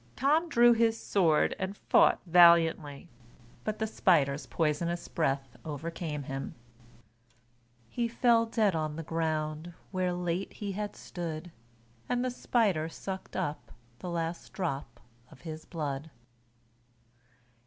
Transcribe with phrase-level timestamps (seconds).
[0.15, 3.07] Tom drew his sword and fought valiantly,
[3.63, 6.55] but the spider's poisonous breath overcame him:
[7.87, 11.51] "He fell dead on the ground where late he had stood,
[12.09, 16.09] And the spider sucked up the last drop of his blood."